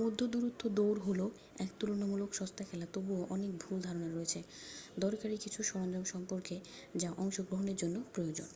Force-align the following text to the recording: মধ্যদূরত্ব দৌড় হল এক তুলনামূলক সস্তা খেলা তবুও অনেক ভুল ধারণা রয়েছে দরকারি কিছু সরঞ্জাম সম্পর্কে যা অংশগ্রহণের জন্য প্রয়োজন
মধ্যদূরত্ব 0.00 0.62
দৌড় 0.76 1.00
হল 1.06 1.20
এক 1.58 1.70
তুলনামূলক 1.78 2.30
সস্তা 2.34 2.62
খেলা 2.64 2.86
তবুও 2.94 3.22
অনেক 3.30 3.50
ভুল 3.62 3.76
ধারণা 3.82 4.08
রয়েছে 4.08 4.40
দরকারি 4.98 5.36
কিছু 5.44 5.60
সরঞ্জাম 5.62 6.04
সম্পর্কে 6.12 6.56
যা 6.94 7.10
অংশগ্রহণের 7.22 7.76
জন্য 7.82 7.96
প্রয়োজন 8.12 8.48